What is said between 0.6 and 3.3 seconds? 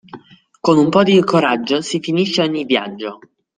Con un po' di coraggio si finisce ogni viaggio.